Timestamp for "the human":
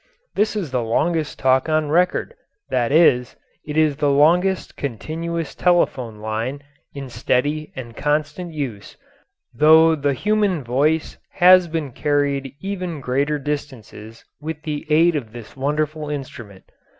9.93-10.63